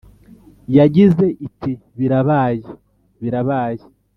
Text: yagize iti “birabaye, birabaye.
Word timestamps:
yagize 0.77 1.25
iti 1.47 1.71
“birabaye, 1.97 2.61
birabaye. 3.21 3.81